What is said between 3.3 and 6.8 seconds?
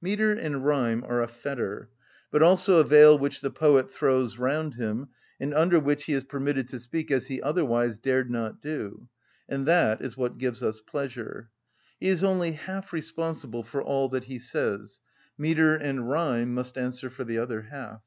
the poet throws round him, and under which he is permitted to